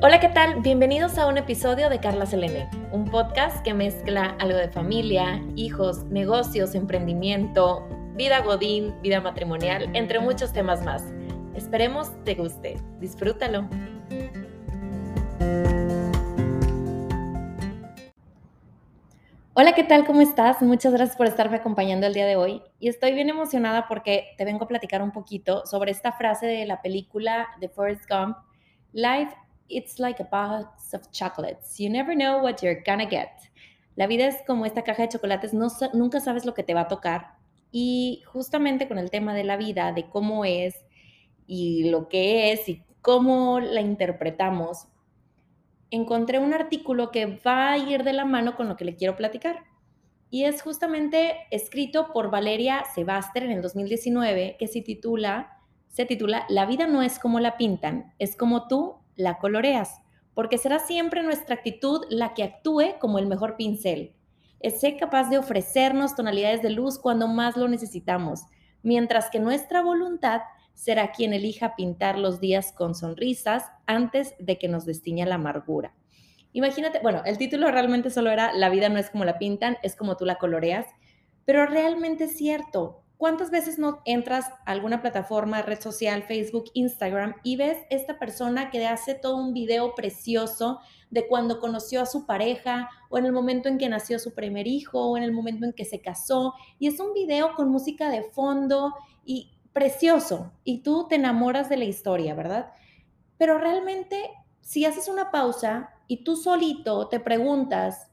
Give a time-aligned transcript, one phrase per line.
[0.00, 0.60] Hola, ¿qué tal?
[0.60, 6.04] Bienvenidos a un episodio de Carla Selene, un podcast que mezcla algo de familia, hijos,
[6.04, 7.84] negocios, emprendimiento,
[8.14, 11.02] vida godín, vida matrimonial, entre muchos temas más.
[11.56, 12.76] Esperemos te guste.
[13.00, 13.68] Disfrútalo.
[19.54, 20.06] Hola, ¿qué tal?
[20.06, 20.62] ¿Cómo estás?
[20.62, 22.62] Muchas gracias por estarme acompañando el día de hoy.
[22.78, 26.66] Y estoy bien emocionada porque te vengo a platicar un poquito sobre esta frase de
[26.66, 28.36] la película de Forrest Gump,
[28.92, 29.34] Life
[29.68, 31.78] It's like a box of chocolates.
[31.78, 33.30] You never know what you're gonna get.
[33.96, 36.82] La vida es como esta caja de chocolates, no, nunca sabes lo que te va
[36.82, 37.34] a tocar.
[37.72, 40.76] Y justamente con el tema de la vida, de cómo es
[41.46, 44.86] y lo que es y cómo la interpretamos,
[45.90, 49.16] encontré un artículo que va a ir de la mano con lo que le quiero
[49.16, 49.64] platicar.
[50.30, 56.44] Y es justamente escrito por Valeria Sebaster en el 2019, que se titula, se titula
[56.48, 60.00] La vida no es como la pintan, es como tú la coloreas,
[60.32, 64.14] porque será siempre nuestra actitud la que actúe como el mejor pincel.
[64.62, 68.44] Ser capaz de ofrecernos tonalidades de luz cuando más lo necesitamos,
[68.82, 70.40] mientras que nuestra voluntad
[70.74, 75.92] será quien elija pintar los días con sonrisas antes de que nos destiña la amargura.
[76.52, 79.96] Imagínate, bueno, el título realmente solo era La vida no es como la pintan, es
[79.96, 80.86] como tú la coloreas,
[81.44, 83.02] pero realmente es cierto.
[83.18, 88.70] ¿Cuántas veces no entras a alguna plataforma, red social, Facebook, Instagram y ves esta persona
[88.70, 90.78] que hace todo un video precioso
[91.10, 94.68] de cuando conoció a su pareja o en el momento en que nació su primer
[94.68, 98.08] hijo o en el momento en que se casó y es un video con música
[98.08, 102.70] de fondo y precioso y tú te enamoras de la historia, ¿verdad?
[103.36, 104.30] Pero realmente
[104.60, 108.12] si haces una pausa y tú solito te preguntas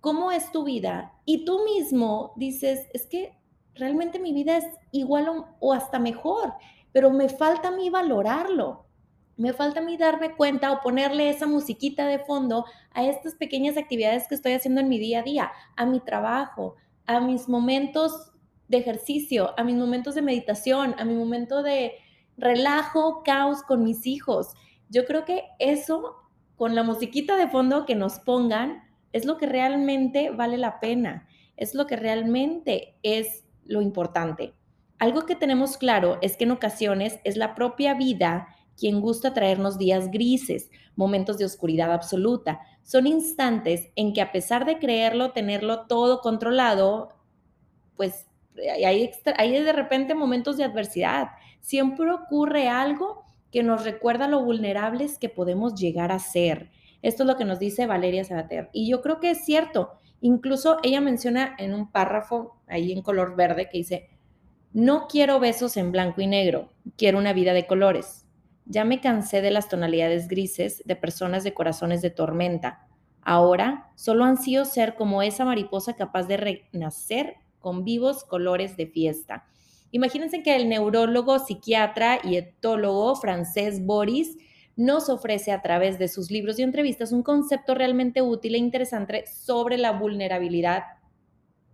[0.00, 3.40] cómo es tu vida y tú mismo dices, es que
[3.74, 6.54] realmente mi vida es igual o, hasta mejor,
[6.92, 8.86] pero me falta a mí valorarlo.
[9.36, 13.76] Me falta a mí darme cuenta o ponerle esa musiquita de fondo a estas pequeñas
[13.76, 16.76] actividades que estoy haciendo en mi día a día, a mi trabajo,
[17.06, 18.32] a mis momentos
[18.68, 21.92] de ejercicio, a mis momentos de meditación, a mi momento de
[22.36, 24.54] relajo, caos con mis hijos.
[24.90, 26.16] Yo creo que eso,
[26.56, 28.82] con la musiquita de fondo que nos pongan,
[29.12, 31.26] es lo que realmente vale la pena,
[31.56, 34.54] es lo que realmente es lo importante.
[34.98, 39.78] Algo que tenemos claro es que en ocasiones es la propia vida quien gusta traernos
[39.78, 42.60] días grises, momentos de oscuridad absoluta.
[42.82, 47.10] Son instantes en que a pesar de creerlo, tenerlo todo controlado,
[47.96, 51.28] pues hay, hay de repente momentos de adversidad.
[51.60, 56.70] Siempre ocurre algo que nos recuerda lo vulnerables que podemos llegar a ser.
[57.02, 58.70] Esto es lo que nos dice Valeria Sabater.
[58.72, 59.90] Y yo creo que es cierto.
[60.20, 64.08] Incluso ella menciona en un párrafo ahí en color verde que dice,
[64.72, 68.26] no quiero besos en blanco y negro, quiero una vida de colores.
[68.64, 72.86] Ya me cansé de las tonalidades grises de personas de corazones de tormenta.
[73.20, 79.44] Ahora solo ansío ser como esa mariposa capaz de renacer con vivos colores de fiesta.
[79.90, 84.38] Imagínense que el neurólogo, psiquiatra y etólogo francés Boris
[84.76, 89.24] nos ofrece a través de sus libros y entrevistas un concepto realmente útil e interesante
[89.26, 90.84] sobre la vulnerabilidad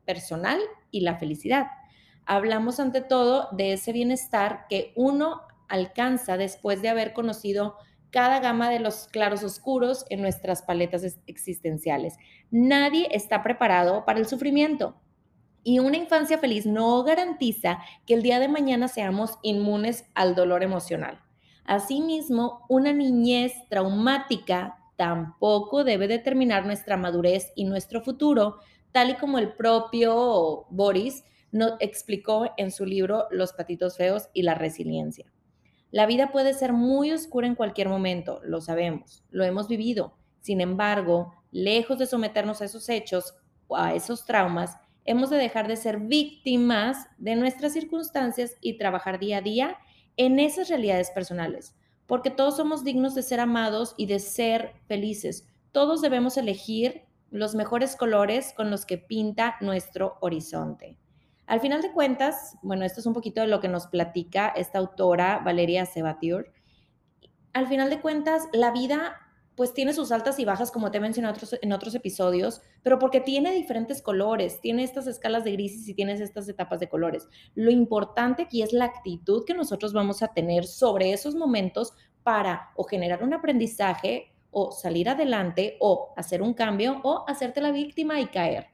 [0.04, 0.58] personal
[0.90, 1.66] y la felicidad.
[2.24, 7.76] Hablamos ante todo de ese bienestar que uno alcanza después de haber conocido
[8.10, 12.16] cada gama de los claros oscuros en nuestras paletas existenciales.
[12.50, 15.00] Nadie está preparado para el sufrimiento.
[15.62, 20.62] Y una infancia feliz no garantiza que el día de mañana seamos inmunes al dolor
[20.62, 21.20] emocional.
[21.68, 28.56] Asimismo, una niñez traumática tampoco debe determinar nuestra madurez y nuestro futuro,
[28.90, 34.44] tal y como el propio Boris nos explicó en su libro Los patitos feos y
[34.44, 35.30] la resiliencia.
[35.90, 40.16] La vida puede ser muy oscura en cualquier momento, lo sabemos, lo hemos vivido.
[40.40, 43.34] Sin embargo, lejos de someternos a esos hechos
[43.66, 49.18] o a esos traumas, hemos de dejar de ser víctimas de nuestras circunstancias y trabajar
[49.18, 49.76] día a día
[50.18, 51.74] en esas realidades personales,
[52.06, 55.48] porque todos somos dignos de ser amados y de ser felices.
[55.72, 60.98] Todos debemos elegir los mejores colores con los que pinta nuestro horizonte.
[61.46, 64.78] Al final de cuentas, bueno, esto es un poquito de lo que nos platica esta
[64.78, 66.52] autora Valeria Sebatiur.
[67.54, 69.16] Al final de cuentas, la vida
[69.58, 73.20] pues tiene sus altas y bajas, como te mencioné otros, en otros episodios, pero porque
[73.20, 77.26] tiene diferentes colores, tiene estas escalas de grises y tienes estas etapas de colores.
[77.56, 82.70] Lo importante aquí es la actitud que nosotros vamos a tener sobre esos momentos para
[82.76, 88.20] o generar un aprendizaje o salir adelante o hacer un cambio o hacerte la víctima
[88.20, 88.68] y caer.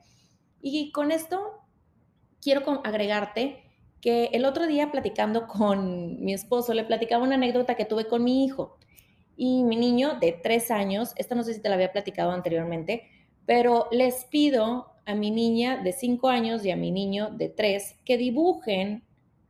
[0.60, 1.62] Y con esto
[2.42, 3.64] quiero agregarte
[4.02, 8.22] que el otro día platicando con mi esposo, le platicaba una anécdota que tuve con
[8.22, 8.76] mi hijo.
[9.36, 13.08] Y mi niño de tres años, esta no sé si te la había platicado anteriormente,
[13.46, 17.96] pero les pido a mi niña de cinco años y a mi niño de tres
[18.04, 19.04] que dibujen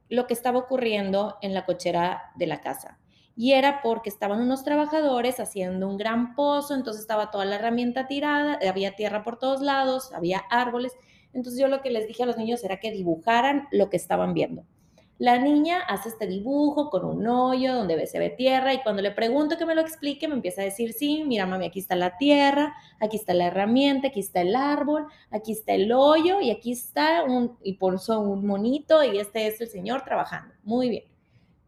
[0.09, 2.99] lo que estaba ocurriendo en la cochera de la casa.
[3.37, 8.07] Y era porque estaban unos trabajadores haciendo un gran pozo, entonces estaba toda la herramienta
[8.07, 10.93] tirada, había tierra por todos lados, había árboles.
[11.33, 14.35] Entonces yo lo que les dije a los niños era que dibujaran lo que estaban
[14.35, 14.65] viendo.
[15.19, 19.13] La niña hace este dibujo con un hoyo donde se ve tierra y cuando le
[19.13, 22.17] pregunto que me lo explique, me empieza a decir, sí, mira mami, aquí está la
[22.17, 26.73] tierra, aquí está la herramienta, aquí está el árbol, aquí está el hoyo y aquí
[26.73, 30.53] está un, y por un monito y este es el señor trabajando.
[30.65, 31.05] Muy bien.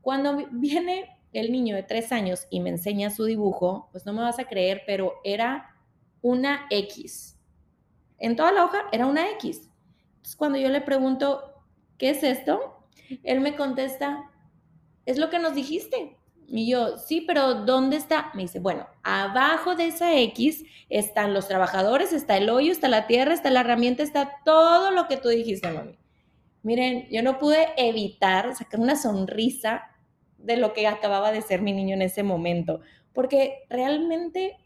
[0.00, 4.22] Cuando viene el niño de tres años y me enseña su dibujo, pues no me
[4.22, 5.76] vas a creer, pero era
[6.20, 7.38] una X.
[8.18, 9.70] En toda la hoja era una X.
[10.16, 11.62] Entonces cuando yo le pregunto,
[11.96, 12.75] ¿qué es esto?
[13.22, 14.30] Él me contesta,
[15.04, 16.16] es lo que nos dijiste.
[16.48, 18.30] Y yo, sí, pero ¿dónde está?
[18.34, 23.06] Me dice, bueno, abajo de esa X están los trabajadores, está el hoyo, está la
[23.06, 25.98] tierra, está la herramienta, está todo lo que tú dijiste, mami.
[26.62, 29.90] Miren, yo no pude evitar sacar una sonrisa
[30.38, 32.80] de lo que acababa de ser mi niño en ese momento,
[33.12, 34.56] porque realmente,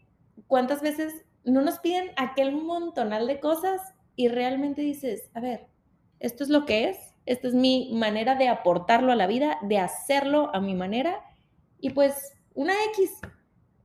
[0.47, 3.81] ¿cuántas veces no nos piden aquel montonal de cosas
[4.15, 5.67] y realmente dices, a ver,
[6.19, 7.10] esto es lo que es?
[7.25, 11.21] Esta es mi manera de aportarlo a la vida, de hacerlo a mi manera.
[11.79, 13.11] Y pues una X,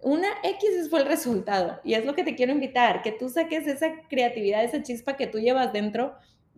[0.00, 1.80] una X fue el resultado.
[1.84, 5.26] Y es lo que te quiero invitar, que tú saques esa creatividad, esa chispa que
[5.26, 6.14] tú llevas dentro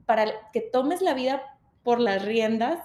[0.06, 1.42] para que tomes la vida
[1.82, 2.78] por las riendas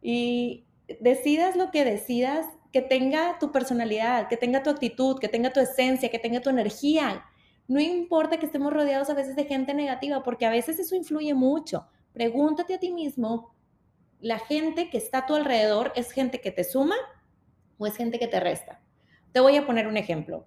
[0.00, 0.66] y
[1.00, 5.60] decidas lo que decidas, que tenga tu personalidad, que tenga tu actitud, que tenga tu
[5.60, 7.24] esencia, que tenga tu energía.
[7.68, 11.34] No importa que estemos rodeados a veces de gente negativa, porque a veces eso influye
[11.34, 11.86] mucho.
[12.16, 13.54] Pregúntate a ti mismo,
[14.20, 16.96] ¿la gente que está a tu alrededor es gente que te suma
[17.76, 18.80] o es gente que te resta?
[19.32, 20.46] Te voy a poner un ejemplo.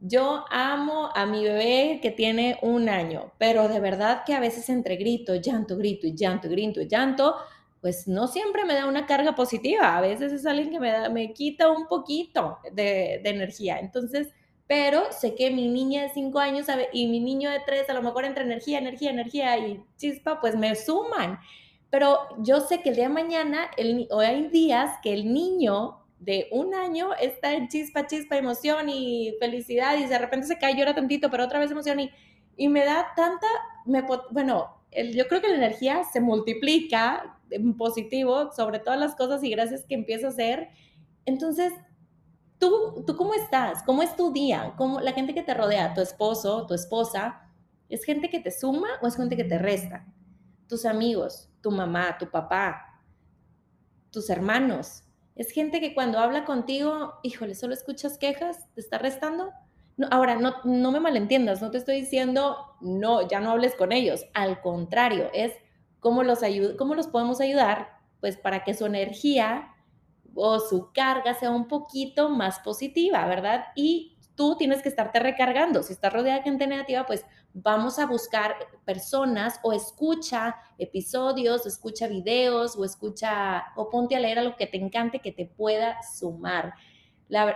[0.00, 4.68] Yo amo a mi bebé que tiene un año, pero de verdad que a veces
[4.68, 7.36] entre grito, llanto, grito y llanto, grito y llanto,
[7.80, 9.96] pues no siempre me da una carga positiva.
[9.96, 13.78] A veces es alguien que me, da, me quita un poquito de, de energía.
[13.78, 14.32] Entonces,
[14.66, 18.02] pero sé que mi niña de 5 años y mi niño de 3, a lo
[18.02, 21.38] mejor entre energía, energía, energía y chispa, pues me suman.
[21.90, 26.00] Pero yo sé que el día de mañana, el, o hay días que el niño
[26.18, 30.74] de un año está en chispa, chispa, emoción y felicidad y de repente se cae,
[30.74, 32.10] llora tantito, pero otra vez emoción y,
[32.56, 33.46] y me da tanta,
[33.84, 34.82] me, bueno,
[35.12, 39.84] yo creo que la energía se multiplica en positivo sobre todas las cosas y gracias
[39.84, 40.68] que empiezo a hacer.
[41.26, 41.72] Entonces,
[42.58, 43.82] ¿Tú, ¿Tú cómo estás?
[43.82, 44.74] ¿Cómo es tu día?
[44.76, 47.42] ¿Cómo, la gente que te rodea, tu esposo, tu esposa,
[47.88, 50.06] ¿es gente que te suma o es gente que te resta?
[50.68, 53.00] Tus amigos, tu mamá, tu papá,
[54.10, 55.02] tus hermanos.
[55.34, 59.50] ¿Es gente que cuando habla contigo, híjole, solo escuchas quejas, te está restando?
[59.96, 63.92] No, ahora, no, no me malentiendas, no te estoy diciendo, no, ya no hables con
[63.92, 64.24] ellos.
[64.32, 65.52] Al contrario, es
[66.00, 66.40] cómo los,
[66.78, 69.73] cómo los podemos ayudar, pues para que su energía
[70.34, 73.66] o su carga sea un poquito más positiva, ¿verdad?
[73.74, 75.82] Y tú tienes que estarte recargando.
[75.82, 82.08] Si estás rodeada de gente negativa, pues vamos a buscar personas o escucha episodios, escucha
[82.08, 85.98] videos o escucha o ponte a leer a lo que te encante que te pueda
[86.02, 86.74] sumar.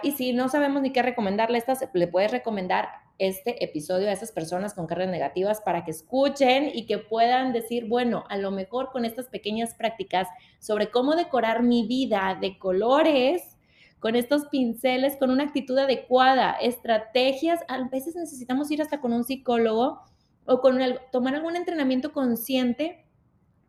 [0.02, 4.32] Y si no sabemos ni qué recomendarle, estas, le puedes recomendar este episodio a esas
[4.32, 8.90] personas con cargas negativas para que escuchen y que puedan decir, bueno, a lo mejor
[8.90, 10.28] con estas pequeñas prácticas
[10.60, 13.56] sobre cómo decorar mi vida de colores,
[14.00, 19.24] con estos pinceles, con una actitud adecuada, estrategias, a veces necesitamos ir hasta con un
[19.24, 20.02] psicólogo
[20.46, 20.78] o con
[21.10, 23.07] tomar algún entrenamiento consciente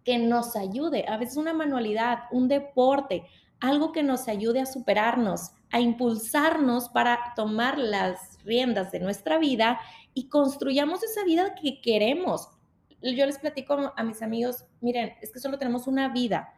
[0.03, 3.23] que nos ayude, a veces una manualidad, un deporte,
[3.59, 9.79] algo que nos ayude a superarnos, a impulsarnos para tomar las riendas de nuestra vida
[10.13, 12.49] y construyamos esa vida que queremos.
[13.01, 16.53] Yo les platico a mis amigos, miren, es que solo tenemos una vida,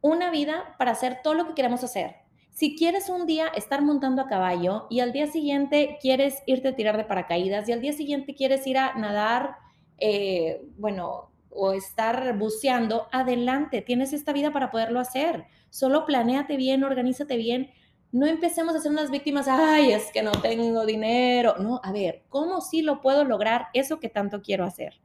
[0.00, 2.16] una vida para hacer todo lo que queremos hacer.
[2.50, 6.76] Si quieres un día estar montando a caballo y al día siguiente quieres irte a
[6.76, 9.56] tirar de paracaídas y al día siguiente quieres ir a nadar,
[9.98, 15.46] eh, bueno, o estar buceando, adelante, tienes esta vida para poderlo hacer.
[15.68, 17.70] Solo planéate bien, organízate bien.
[18.12, 21.56] No empecemos a ser unas víctimas, ay, es que no tengo dinero.
[21.58, 25.00] No, a ver, ¿cómo sí lo puedo lograr eso que tanto quiero hacer?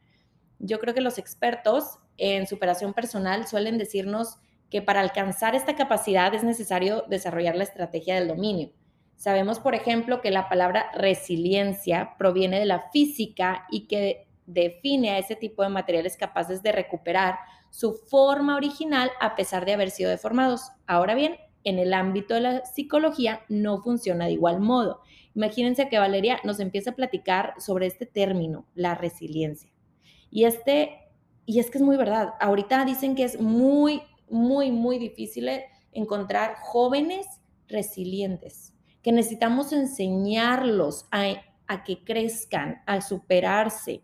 [0.60, 6.34] Yo creo que los expertos en superación personal suelen decirnos que para alcanzar esta capacidad
[6.34, 8.72] es necesario desarrollar la estrategia del dominio.
[9.16, 15.18] Sabemos, por ejemplo, que la palabra resiliencia proviene de la física y que define a
[15.18, 17.38] ese tipo de materiales capaces de recuperar
[17.70, 20.72] su forma original a pesar de haber sido deformados.
[20.88, 25.02] Ahora bien, en el ámbito de la psicología no funciona de igual modo.
[25.36, 29.70] Imagínense que Valeria nos empieza a platicar sobre este término, la resiliencia.
[30.32, 31.02] Y este
[31.48, 32.34] y es que es muy verdad.
[32.40, 35.50] Ahorita dicen que es muy muy muy difícil
[35.92, 37.26] encontrar jóvenes
[37.68, 41.26] resilientes, que necesitamos enseñarlos a,
[41.68, 44.02] a que crezcan, a superarse.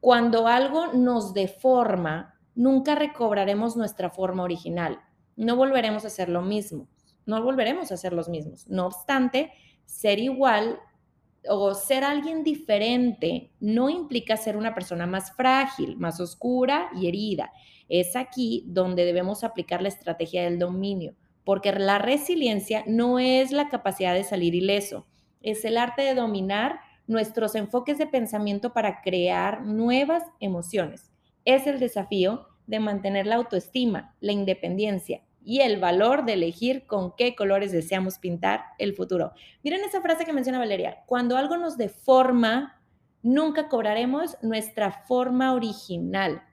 [0.00, 5.00] Cuando algo nos deforma, nunca recobraremos nuestra forma original.
[5.36, 6.88] No volveremos a hacer lo mismo.
[7.26, 8.66] No volveremos a ser los mismos.
[8.68, 9.52] No obstante,
[9.84, 10.80] ser igual
[11.48, 17.52] o ser alguien diferente no implica ser una persona más frágil, más oscura y herida.
[17.88, 21.14] Es aquí donde debemos aplicar la estrategia del dominio,
[21.44, 25.06] porque la resiliencia no es la capacidad de salir ileso,
[25.40, 26.80] es el arte de dominar
[27.10, 31.10] nuestros enfoques de pensamiento para crear nuevas emociones.
[31.44, 37.16] Es el desafío de mantener la autoestima, la independencia y el valor de elegir con
[37.16, 39.32] qué colores deseamos pintar el futuro.
[39.64, 42.80] Miren esa frase que menciona Valeria, cuando algo nos deforma,
[43.22, 46.44] nunca cobraremos nuestra forma original.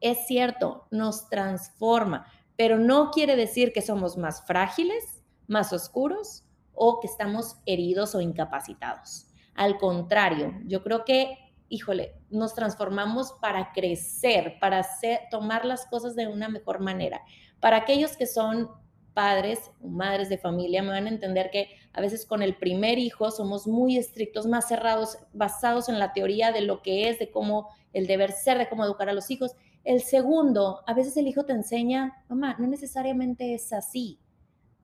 [0.00, 6.44] Es cierto, nos transforma, pero no quiere decir que somos más frágiles, más oscuros
[6.74, 9.29] o que estamos heridos o incapacitados.
[9.54, 11.36] Al contrario, yo creo que,
[11.68, 17.22] híjole, nos transformamos para crecer, para hacer, tomar las cosas de una mejor manera.
[17.60, 18.70] Para aquellos que son
[19.14, 22.98] padres o madres de familia, me van a entender que a veces con el primer
[22.98, 27.30] hijo somos muy estrictos, más cerrados, basados en la teoría de lo que es, de
[27.30, 29.56] cómo el deber ser, de cómo educar a los hijos.
[29.84, 34.20] El segundo, a veces el hijo te enseña, mamá, no necesariamente es así.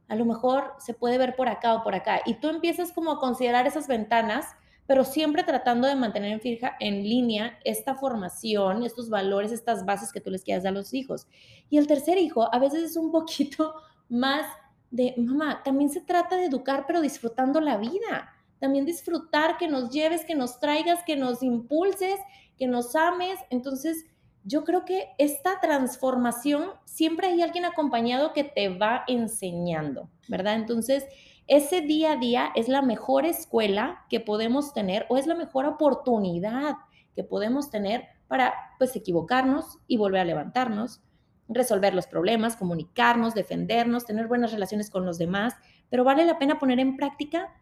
[0.09, 2.21] A lo mejor se puede ver por acá o por acá.
[2.27, 6.77] Y tú empiezas como a considerar esas ventanas pero siempre tratando de mantener en, fija,
[6.79, 10.95] en línea esta formación, estos valores, estas bases que tú les quieras dar a los
[10.95, 11.27] hijos.
[11.69, 13.75] Y el tercer hijo a veces es un poquito
[14.09, 14.47] más
[14.91, 18.33] de, mamá, también se trata de educar, pero disfrutando la vida.
[18.61, 22.19] También disfrutar, que nos lleves, que nos traigas, que nos impulses,
[22.57, 23.39] que nos ames.
[23.51, 24.07] Entonces,
[24.47, 30.55] yo creo que esta transformación siempre hay alguien acompañado que te va enseñando, ¿verdad?
[30.55, 31.05] Entonces,
[31.49, 35.67] ese día a día es la mejor escuela que podemos tener o es la mejor
[35.67, 36.77] oportunidad
[37.17, 41.03] que podemos tener para pues equivocarnos y volver a levantarnos,
[41.49, 45.55] resolver los problemas, comunicarnos, defendernos, tener buenas relaciones con los demás,
[45.91, 47.53] pero vale la pena poner en práctica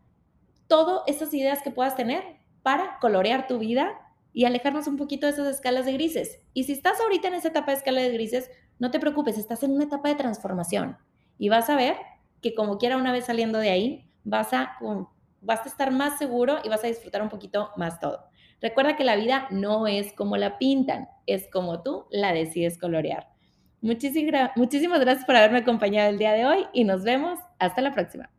[0.66, 2.22] todas esas ideas que puedas tener
[2.62, 4.03] para colorear tu vida
[4.34, 6.40] y alejarnos un poquito de esas escalas de grises.
[6.52, 9.62] Y si estás ahorita en esa etapa de escala de grises, no te preocupes, estás
[9.62, 10.98] en una etapa de transformación
[11.38, 11.96] y vas a ver
[12.42, 14.76] que como quiera una vez saliendo de ahí, vas a,
[15.40, 18.24] vas a estar más seguro y vas a disfrutar un poquito más todo.
[18.60, 23.28] Recuerda que la vida no es como la pintan, es como tú la decides colorear.
[23.80, 27.92] Muchísimas, muchísimas gracias por haberme acompañado el día de hoy y nos vemos hasta la
[27.92, 28.33] próxima.